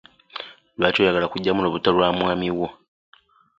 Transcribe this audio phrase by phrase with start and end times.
[0.77, 2.67] Lwaki oyagala kugyamu lubutto lw'omwami wo?